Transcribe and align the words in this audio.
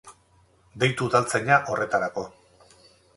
Deitu 0.83 1.09
udaltzaina, 1.09 1.59
horretarako. 1.73 2.25